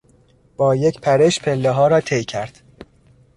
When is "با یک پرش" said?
0.57-1.39